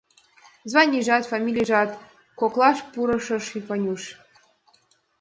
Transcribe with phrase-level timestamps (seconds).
[0.69, 1.89] —Званийжат, фамилийжат!—
[2.39, 3.25] коклаш пурыш
[3.67, 4.03] Ванюш.